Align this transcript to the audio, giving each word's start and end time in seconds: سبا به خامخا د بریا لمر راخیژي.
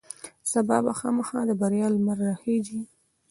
سبا 0.51 0.77
به 0.85 0.93
خامخا 0.99 1.39
د 1.47 1.51
بریا 1.61 1.87
لمر 1.93 2.17
راخیژي. 2.29 2.81